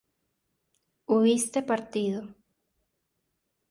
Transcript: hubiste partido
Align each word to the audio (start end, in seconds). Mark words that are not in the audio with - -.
hubiste 1.07 1.61
partido 1.61 2.27